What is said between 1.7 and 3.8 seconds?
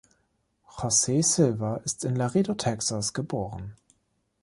ist in Laredo, Texas, geboren.